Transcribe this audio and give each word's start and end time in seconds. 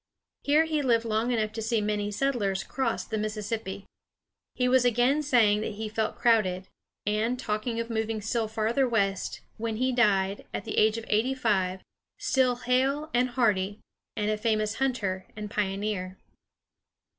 Here 0.41 0.65
he 0.65 0.81
lived 0.81 1.05
long 1.05 1.31
enough 1.31 1.51
to 1.51 1.61
see 1.61 1.79
many 1.79 2.09
settlers 2.09 2.63
cross 2.63 3.05
the 3.05 3.19
Mississippi. 3.19 3.85
He 4.55 4.67
was 4.67 4.83
again 4.83 5.21
saying 5.21 5.61
that 5.61 5.73
he 5.75 5.87
felt 5.87 6.15
crowded, 6.17 6.67
and 7.05 7.37
talking 7.37 7.79
of 7.79 7.91
moving 7.91 8.19
still 8.19 8.47
farther 8.47 8.89
west, 8.89 9.41
when 9.57 9.75
he 9.77 9.91
died, 9.91 10.47
at 10.55 10.65
the 10.65 10.79
age 10.79 10.97
of 10.97 11.05
eighty 11.07 11.35
five, 11.35 11.83
still 12.17 12.55
hale 12.55 13.11
and 13.13 13.29
hearty, 13.29 13.79
and 14.17 14.31
a 14.31 14.37
famous 14.37 14.77
hunter 14.77 15.27
and 15.35 15.51
pioneer. 15.51 16.17